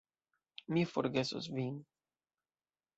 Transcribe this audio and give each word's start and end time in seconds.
Mi 0.77 0.85
forgesos 0.95 1.53
vin. 1.59 1.79